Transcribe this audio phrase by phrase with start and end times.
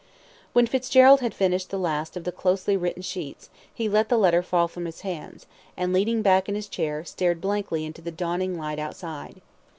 [0.53, 4.41] When Fitzgerald had finished the last of the closely written sheets, he let the letter
[4.41, 5.45] fall from his hands,
[5.77, 9.41] and, leaning back in his chair, stared blankly into the dawning light outside.